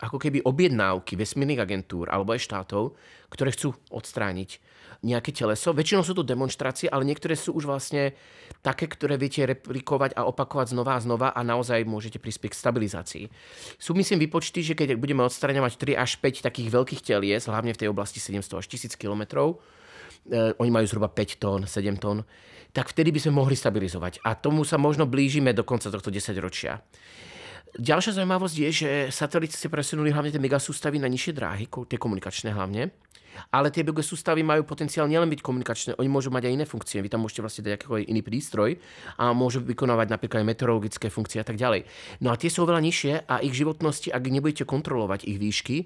[0.00, 2.92] ako keby objednávky vesmírnych agentúr alebo aj štátov,
[3.32, 4.60] ktoré chcú odstrániť
[5.04, 5.76] nejaké teleso.
[5.76, 8.16] Väčšinou sú to demonstrácie, ale niektoré sú už vlastne
[8.64, 13.24] také, ktoré viete replikovať a opakovať znova a znova a naozaj môžete prispieť k stabilizácii.
[13.76, 17.80] Sú myslím vypočty, že keď budeme odstraňovať 3 až 5 takých veľkých telies, hlavne v
[17.84, 19.22] tej oblasti 700 až 1000 km,
[20.32, 22.24] eh, oni majú zhruba 5 tón, 7 tón,
[22.72, 24.20] tak vtedy by sme mohli stabilizovať.
[24.24, 26.84] A tomu sa možno blížime do konca tohto 10 ročia.
[27.76, 32.56] Ďalšia zaujímavosť je, že satelity si presunuli hlavne tie megasústavy na nižšie dráhy, tie komunikačné
[32.56, 32.88] hlavne.
[33.52, 37.04] Ale tie BG sústavy majú potenciál nielen byť komunikačné, oni môžu mať aj iné funkcie.
[37.04, 38.80] Vy tam môžete vlastne dať akýkoľvek iný prístroj
[39.20, 41.84] a môžu vykonávať napríklad aj meteorologické funkcie a tak ďalej.
[42.24, 45.76] No a tie sú oveľa nižšie a ich životnosti, ak nebudete kontrolovať ich výšky,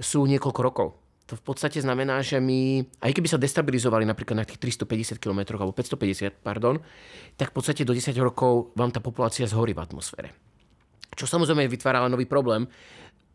[0.00, 0.88] sú niekoľko rokov.
[1.28, 5.60] To v podstate znamená, že my, aj keby sa destabilizovali napríklad na tých 350 km
[5.60, 6.80] alebo 550, pardon,
[7.36, 10.47] tak v podstate do 10 rokov vám tá populácia zhorí v atmosfére.
[11.14, 12.68] Čo samozrejme vytvára nový problém,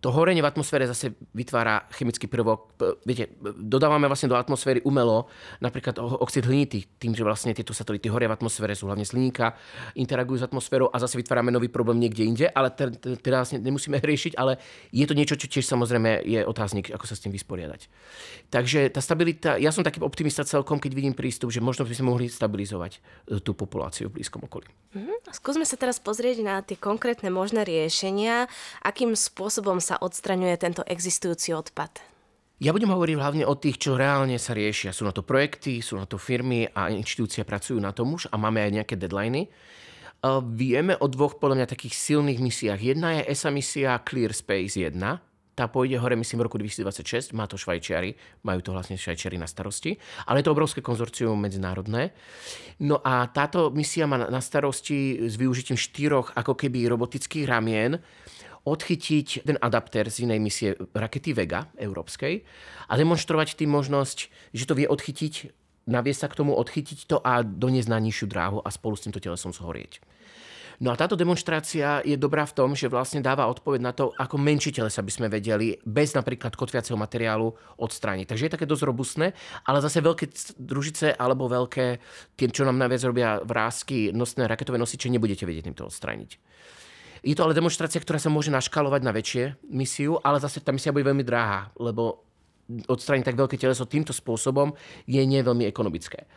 [0.04, 2.76] to horenie v atmosfére zase vytvára chemický prvok.
[3.08, 5.32] Viete, dodávame vlastne do atmosféry umelo
[5.63, 9.56] napríklad oxid hlinitý, tým, že vlastne tieto satelity horia v atmosfére, sú hlavne sliníka,
[9.96, 14.36] interagujú s atmosférou a zase vytvárame nový problém niekde inde, ale teda vlastne nemusíme riešiť,
[14.36, 14.60] ale
[14.92, 17.88] je to niečo, čo tiež samozrejme je otáznik, ako sa s tým vysporiadať.
[18.52, 22.12] Takže tá stabilita, ja som taký optimista celkom, keď vidím prístup, že možno by sme
[22.12, 24.68] mohli stabilizovať e, tú populáciu v blízkom okolí.
[25.00, 25.32] Mm-hmm.
[25.32, 28.52] Skúsme sa teraz pozrieť na tie konkrétne možné riešenia,
[28.84, 32.01] akým spôsobom sa sa odstraňuje tento existujúci odpad?
[32.58, 34.89] Ja budem hovoriť hlavne o tých, čo reálne sa riešia.
[34.89, 38.36] Sú na to projekty, sú na to firmy a inštitúcie pracujú na tom už a
[38.41, 39.53] máme aj nejaké deadliny.
[40.58, 42.79] Vieme o dvoch podľa mňa takých silných misiách.
[42.82, 44.97] Jedna je ESA misia Clear Space 1,
[45.53, 49.45] tá pôjde hore, myslím, v roku 2026, má to Švajčiari, majú to vlastne Švajčiari na
[49.45, 49.93] starosti,
[50.25, 52.10] ale je to obrovské konzorcium medzinárodné.
[52.82, 58.01] No a táto misia má na starosti s využitím štyroch ako keby robotických ramien
[58.63, 62.43] odchytiť ten adaptér z inej misie rakety Vega európskej
[62.88, 65.52] a demonstrovať tým možnosť, že to vie odchytiť,
[65.88, 69.19] naviesť sa k tomu, odchytiť to a doniesť na nižšiu dráhu a spolu s týmto
[69.19, 69.99] telesom zhorieť.
[70.82, 74.41] No a táto demonstrácia je dobrá v tom, že vlastne dáva odpoveď na to, ako
[74.41, 78.26] menšie telesa by sme vedeli bez napríklad kotviaceho materiálu odstrániť.
[78.26, 79.38] Takže je také dosť robustné,
[79.69, 80.26] ale zase veľké
[80.58, 81.86] družice alebo veľké,
[82.36, 86.41] tie, čo nám najviac robia vrázky, nosné raketové nosiče, nebudete vedieť týmto odstrániť.
[87.23, 90.91] Je to ale demonstrácia, ktorá sa môže naškalovať na väčšie misiu, ale zase tá misia
[90.91, 92.27] bude veľmi drahá, lebo
[92.67, 94.75] odstrániť tak veľké teleso týmto spôsobom
[95.07, 96.27] je nie veľmi ekonomické.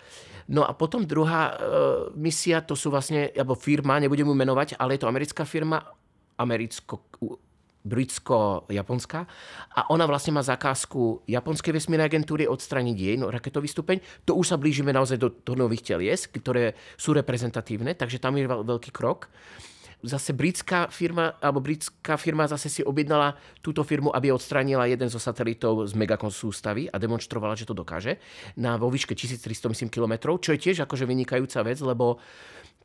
[0.47, 1.55] No a potom druhá e,
[2.15, 5.83] misia, to sú vlastne, alebo firma, nebudem ju menovať, ale je to americká firma,
[6.39, 7.03] americko
[7.87, 9.21] britsko-japonská
[9.79, 14.03] a ona vlastne má zakázku japonskej vesmírnej agentúry odstraniť jej no, raketový stupeň.
[14.27, 18.51] To už sa blížime naozaj do, do nových telies, ktoré sú reprezentatívne, takže tam je
[18.51, 19.31] veľký krok
[20.05, 25.19] zase britská firma, alebo britská firma zase si objednala túto firmu, aby odstránila jeden zo
[25.19, 28.21] satelitov z Megacon sústavy a demonstrovala, že to dokáže
[28.61, 32.21] na vo výške 1300 myslím, kilometrov, čo je tiež akože vynikajúca vec, lebo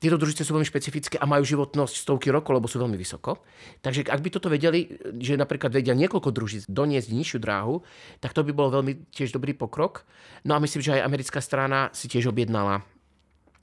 [0.01, 3.45] tieto družice sú veľmi špecifické a majú životnosť stovky rokov, lebo sú veľmi vysoko.
[3.85, 4.89] Takže ak by toto vedeli,
[5.21, 7.85] že napríklad vedia niekoľko družíc doniesť nižšiu dráhu,
[8.17, 10.09] tak to by bol veľmi tiež dobrý pokrok.
[10.41, 12.81] No a myslím, že aj americká strana si tiež objednala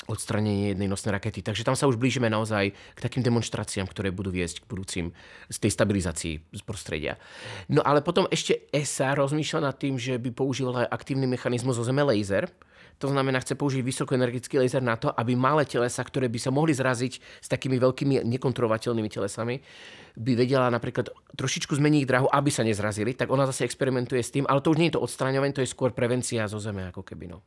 [0.08, 1.44] odstranenie jednej nosnej rakety.
[1.44, 5.06] Takže tam sa už blížime naozaj k takým demonstráciám, ktoré budú viesť k budúcim
[5.52, 7.20] z tej stabilizácii z prostredia.
[7.68, 12.00] No ale potom ešte ESA rozmýšľa nad tým, že by používala aktívny mechanizmus zo Zeme
[12.02, 12.48] laser.
[12.98, 16.74] To znamená, chce použiť vysokoenergetický laser na to, aby malé telesa, ktoré by sa mohli
[16.74, 19.62] zraziť s takými veľkými nekontrolovateľnými telesami,
[20.18, 21.06] by vedela napríklad
[21.38, 24.82] trošičku zmeniť drahu, aby sa nezrazili, tak ona zase experimentuje s tým, ale to už
[24.82, 27.30] nie je to odstraňovanie, to je skôr prevencia zo Zeme ako keby.
[27.30, 27.46] No.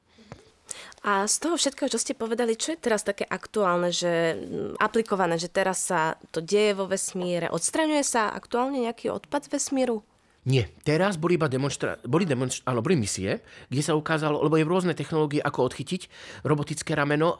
[1.02, 5.42] A z toho všetkého, čo ste povedali, čo je teraz také aktuálne, že mm, aplikované,
[5.42, 7.50] že teraz sa to deje vo vesmíre?
[7.50, 10.06] Odstraňuje sa aktuálne nejaký odpad vesmíru?
[10.42, 14.66] Nie, teraz boli iba demonstra- boli, demonstra- áno, boli misie, kde sa ukázalo, lebo je
[14.66, 16.10] rôzne technológie, ako odchytiť
[16.42, 17.38] robotické rameno.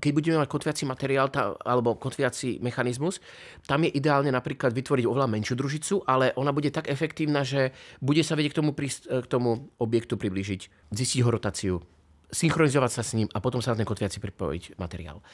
[0.00, 3.20] Keď budeme mať kotviaci materiál tá, alebo kotviaci mechanizmus,
[3.68, 8.24] tam je ideálne napríklad vytvoriť oveľa menšiu družicu, ale ona bude tak efektívna, že bude
[8.24, 11.74] sa vedieť k tomu, príst- k tomu objektu priblížiť, zistiť ho rotáciu,
[12.28, 15.24] synchronizovať sa s ním a potom sa na ten kotviaci pripojiť materiál.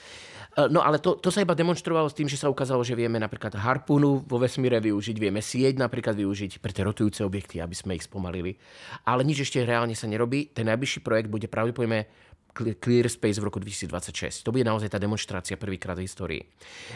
[0.55, 3.19] E, no ale to, to sa iba demonstrovalo s tým, že sa ukázalo, že vieme
[3.19, 7.99] napríklad harpunu vo vesmíre využiť, vieme sieť napríklad využiť pre tie rotujúce objekty, aby sme
[7.99, 8.55] ich spomalili.
[9.03, 10.55] Ale nič ešte reálne sa nerobí.
[10.55, 12.07] Ten najbližší projekt bude pravdepodobne
[12.55, 14.47] Clear Space v roku 2026.
[14.47, 16.43] To bude naozaj tá demonstrácia prvýkrát v histórii.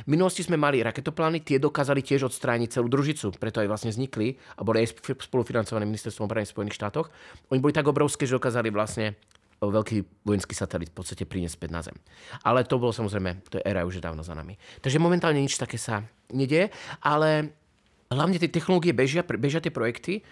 [0.07, 4.39] V minulosti sme mali raketoplány, tie dokázali tiež odstrániť celú družicu, preto aj vlastne vznikli
[4.55, 7.11] a boli aj spolufinancované ministerstvom obrany v Spojených štátoch.
[7.51, 9.19] Oni boli tak obrovské, že dokázali vlastne
[9.59, 11.99] veľký vojenský satelit v podstate priniesť späť na Zem.
[12.47, 14.55] Ale to bolo samozrejme, to je éra už dávno za nami.
[14.79, 16.71] Takže momentálne nič také sa nedieje,
[17.03, 17.51] ale
[18.09, 20.25] hlavne tie technológie bežia, bežia tie projekty.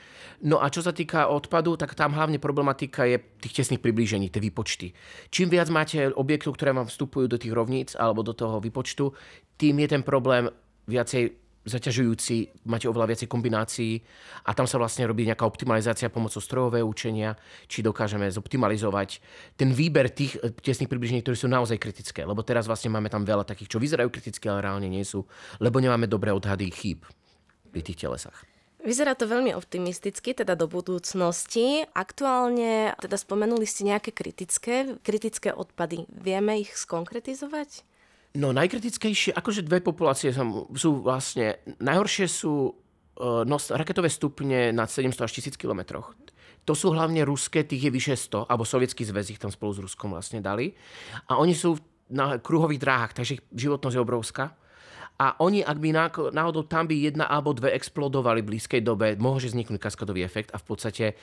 [0.45, 4.41] No a čo sa týka odpadu, tak tam hlavne problematika je tých tesných priblížení, tie
[4.41, 4.93] výpočty.
[5.33, 9.13] Čím viac máte objektov, ktoré vám vstupujú do tých rovníc alebo do toho výpočtu,
[9.57, 10.53] tým je ten problém
[10.87, 13.99] viacej zaťažujúci, máte oveľa viacej kombinácií
[14.47, 17.35] a tam sa vlastne robí nejaká optimalizácia pomocou strojového učenia,
[17.67, 19.19] či dokážeme zoptimalizovať
[19.59, 22.23] ten výber tých eh, tesných približení, ktoré sú naozaj kritické.
[22.23, 25.27] Lebo teraz vlastne máme tam veľa takých, čo vyzerajú kritické, ale reálne nie sú,
[25.59, 27.03] lebo nemáme dobré odhady chýb
[27.75, 28.47] pri tých telesách.
[28.87, 31.83] Vyzerá to veľmi optimisticky, teda do budúcnosti.
[31.91, 36.07] Aktuálne, teda spomenuli ste nejaké kritické, kritické odpady.
[36.07, 37.83] Vieme ich skonkretizovať?
[38.37, 45.25] No najkritickejšie, akože dve populácie sú, vlastne, najhoršie sú uh, nos, raketové stupne nad 700
[45.25, 46.05] až 1000 km.
[46.67, 49.81] To sú hlavne ruské, tých je vyše 100, alebo sovietský zväz ich tam spolu s
[49.81, 50.75] Ruskom vlastne dali.
[51.31, 51.81] A oni sú
[52.13, 54.53] na kruhových dráhach, takže ich životnosť je obrovská.
[55.17, 55.97] A oni, ak by
[56.29, 60.61] náhodou tam by jedna alebo dve explodovali v blízkej dobe, môže vzniknúť kaskadový efekt a
[60.61, 61.17] v podstate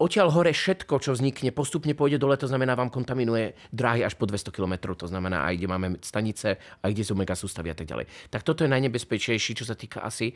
[0.00, 4.24] odtiaľ hore všetko, čo vznikne, postupne pôjde dole, to znamená, vám kontaminuje dráhy až po
[4.24, 7.84] 200 km, to znamená aj kde máme stanice, aj kde sú mega sústavy a tak
[7.84, 8.08] ďalej.
[8.32, 10.32] Tak toto je najnebezpečnejší, čo sa týka asi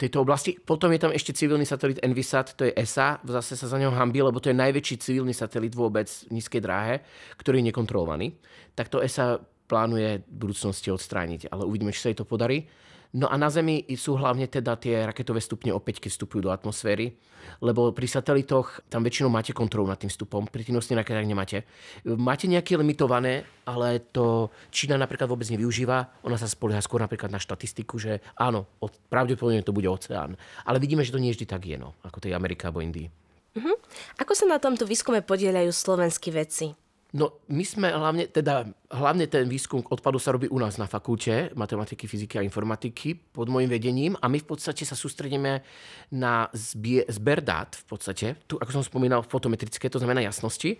[0.00, 0.56] tejto oblasti.
[0.56, 4.24] Potom je tam ešte civilný satelit Envisat, to je ESA, zase sa za ňou hambí,
[4.24, 7.04] lebo to je najväčší civilný satelit vôbec nízkej dráhe,
[7.36, 8.40] ktorý je nekontrolovaný.
[8.72, 12.68] Tak to ESA plánuje v budúcnosti odstrániť, ale uvidíme, či sa jej to podarí.
[13.14, 17.14] No a na Zemi sú hlavne teda tie raketové stupne opäť, keď vstupujú do atmosféry,
[17.62, 21.62] lebo pri satelitoch tam väčšinou máte kontrolu nad tým vstupom, pri tých nosných raketách nemáte.
[22.02, 26.26] Máte nejaké limitované, ale to Čína napríklad vôbec nevyužíva.
[26.26, 28.66] Ona sa spolieha skôr napríklad na štatistiku, že áno,
[29.06, 30.34] pravdepodobne to bude oceán.
[30.66, 33.06] Ale vidíme, že to nie vždy tak je, no, ako tej Amerika alebo Indii.
[33.54, 33.78] Uh-huh.
[34.18, 36.74] Ako sa na tomto výskume podielajú slovenskí vedci?
[37.14, 41.54] No, my sme hlavne, teda, hlavne ten výskum odpadu sa robí u nás na fakulte
[41.54, 45.62] matematiky, fyziky a informatiky pod môjim vedením a my v podstate sa sústredíme
[46.10, 50.74] na zbie, zber dát v podstate, tu, ako som spomínal, fotometrické, to znamená jasnosti.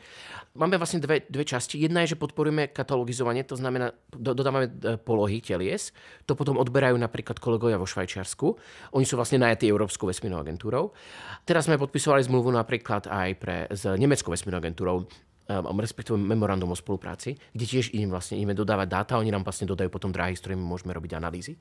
[0.59, 1.79] Máme vlastne dve, dve časti.
[1.79, 5.95] Jedna je, že podporujeme katalogizovanie, to znamená, do, dodávame e, polohy telies,
[6.27, 8.59] to potom odberajú napríklad kolegovia vo Švajčiarsku.
[8.91, 10.91] Oni sú vlastne najatí Európskou vesmírnou agentúrou.
[11.47, 15.07] Teraz sme podpisovali zmluvu napríklad aj pre, s Nemeckou vesmírnou agentúrou
[15.49, 19.69] um, respektíve memorandum o spolupráci, kde tiež im vlastne ideme dodávať dáta, oni nám vlastne
[19.69, 21.57] dodajú potom dráhy, s ktorými môžeme robiť analýzy.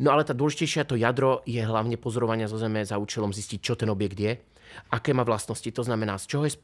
[0.00, 3.74] No ale tá dôležitejšia, to jadro je hlavne pozorovania zo Zeme za účelom zistiť, čo
[3.76, 4.32] ten objekt je,
[4.92, 6.56] aké má vlastnosti, to znamená, z čoho je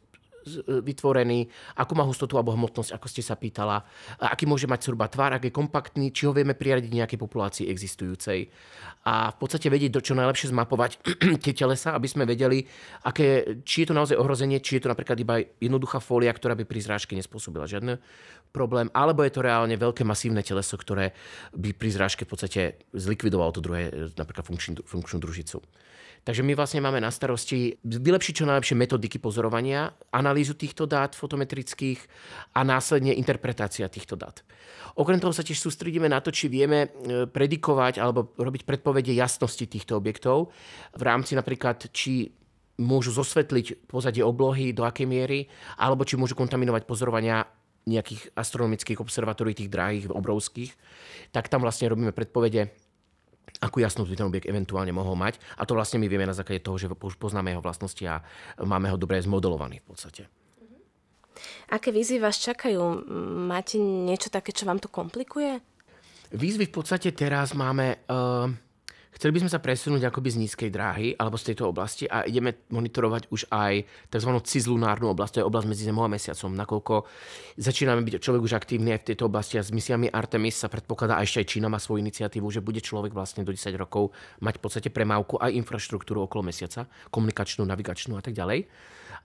[0.84, 1.48] vytvorený,
[1.80, 3.82] akú má hustotu alebo hmotnosť, ako ste sa pýtala,
[4.20, 8.48] aký môže mať zhruba tvár, ak je kompaktný, či ho vieme priradiť nejakej populácii existujúcej.
[9.04, 11.00] A v podstate vedieť, do čo najlepšie zmapovať
[11.44, 12.64] tie telesa, aby sme vedeli,
[13.04, 16.64] aké, či je to naozaj ohrozenie, či je to napríklad iba jednoduchá fólia, ktorá by
[16.64, 18.00] pri zrážke nespôsobila žiadny
[18.54, 21.10] problém, alebo je to reálne veľké masívne teleso, ktoré
[21.58, 22.60] by pri zrážke v podstate
[22.94, 25.58] zlikvidovalo to druhé, napríklad funkčnú, funkčnú družicu.
[26.24, 32.00] Takže my vlastne máme na starosti vylepšiť čo najlepšie metodiky pozorovania, analýzu týchto dát fotometrických
[32.56, 34.40] a následne interpretácia týchto dát.
[34.96, 39.68] Okrem toho sa tiež sústredíme na to, či vieme e, predikovať alebo robiť predpovede jasnosti
[39.68, 40.48] týchto objektov
[40.96, 42.32] v rámci napríklad, či
[42.80, 47.44] môžu zosvetliť pozadie oblohy, do akej miery, alebo či môžu kontaminovať pozorovania
[47.84, 50.72] nejakých astronomických observatórií, tých drahých, obrovských,
[51.36, 52.72] tak tam vlastne robíme predpovede
[53.64, 55.40] akú jasnosť by ten objekt eventuálne mohol mať.
[55.56, 58.20] A to vlastne my vieme na základe toho, že už poznáme jeho vlastnosti a
[58.60, 60.22] máme ho dobre zmodelovaný v podstate.
[61.72, 63.08] Aké výzvy vás čakajú?
[63.48, 65.58] Máte niečo také, čo vám to komplikuje?
[66.36, 68.04] Výzvy v podstate teraz máme...
[68.04, 68.52] Uh,
[69.14, 72.66] Chceli by sme sa presunúť akoby z nízkej dráhy alebo z tejto oblasti a ideme
[72.66, 74.30] monitorovať už aj tzv.
[74.42, 76.94] cizlunárnu oblasť, to je oblasť medzi Zemou a Mesiacom, nakoľko
[77.54, 81.14] začíname byť človek už aktívny aj v tejto oblasti a s misiami Artemis sa predpokladá,
[81.14, 84.10] a ešte aj Čína má svoju iniciatívu, že bude človek vlastne do 10 rokov
[84.42, 88.66] mať v podstate premávku aj infraštruktúru okolo Mesiaca, komunikačnú, navigačnú a tak ďalej.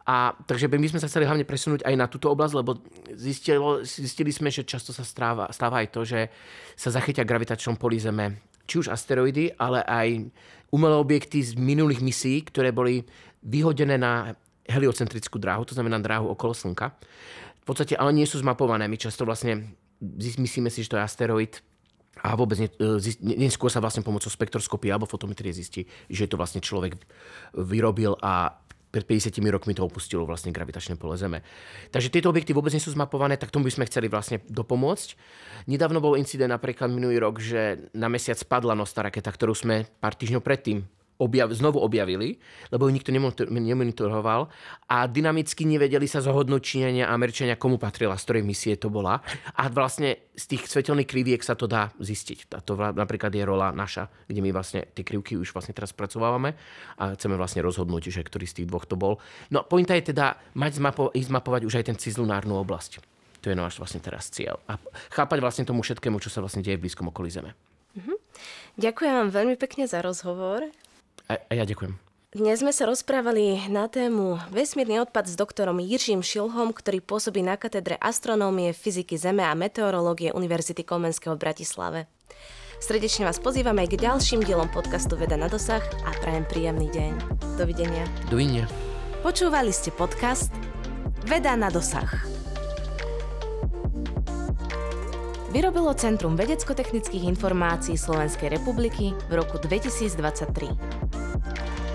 [0.10, 2.82] A takže by my sme sa chceli hlavne presunúť aj na túto oblasť, lebo
[3.13, 6.34] zistilo, zistili sme, že často sa stáva, stáva aj to, že
[6.73, 10.29] sa zachytia gravitačnom poli Zeme či už asteroidy, ale aj
[10.69, 13.01] umelé objekty z minulých misií, ktoré boli
[13.41, 14.38] vyhodené na
[14.69, 16.93] heliocentrickú dráhu, to znamená dráhu okolo Slnka.
[17.60, 18.86] V podstate ale nie sú zmapované.
[18.86, 19.73] My často vlastne
[20.15, 21.53] myslíme si, že to je asteroid
[22.21, 22.60] a vôbec
[23.23, 26.99] neskôr sa vlastne pomocou spektroskopie alebo fotometrie zistí, že to vlastne človek
[27.55, 31.45] vyrobil a pred 50 rokmi to opustilo vlastne gravitačné pole Zeme.
[31.93, 35.10] Takže tieto objekty vôbec nie sú zmapované, tak tomu by sme chceli vlastne dopomôcť.
[35.69, 40.17] Nedávno bol incident napríklad minulý rok, že na mesiac spadla nosná raketa, ktorú sme pár
[40.17, 42.39] týždňov predtým objav, znovu objavili,
[42.71, 43.12] lebo ju nikto
[43.51, 44.47] nemonitoroval
[44.88, 49.19] a dynamicky nevedeli sa zhodnúť Číňania a Američania, komu patrila, z ktorej misie to bola.
[49.60, 52.55] A vlastne z tých svetelných kriviek sa to dá zistiť.
[52.55, 56.55] A to napríklad je rola naša, kde my vlastne tie krivky už vlastne teraz spracovávame
[56.95, 59.19] a chceme vlastne rozhodnúť, že ktorý z tých dvoch to bol.
[59.51, 63.03] No pointa je teda mať zmapo- ísť zmapovať už aj ten cizlunárnu oblasť.
[63.43, 64.60] To je náš vlastne teraz cieľ.
[64.67, 64.79] A
[65.12, 67.55] chápať vlastne tomu všetkému, čo sa vlastne deje v blízkom okolí Zeme.
[68.79, 70.63] Ďakujem vám veľmi pekne za rozhovor.
[71.30, 71.94] A, a ja ďakujem.
[72.30, 77.58] Dnes sme sa rozprávali na tému vesmírny odpad s doktorom Jiřím Šilhom, ktorý pôsobí na
[77.58, 82.00] katedre astronómie, fyziky Zeme a meteorológie Univerzity Komenského v Bratislave.
[82.80, 87.12] Srdečne vás pozývame k ďalším dielom podcastu Veda na dosah a prajem príjemný deň.
[87.58, 88.06] Dovidenia.
[88.30, 88.69] Dovidenia.
[89.25, 90.54] Počúvali ste podcast
[91.25, 92.38] Veda na dosah.
[95.50, 101.88] vyrobilo Centrum vedecko-technických informácií Slovenskej republiky v roku 2023.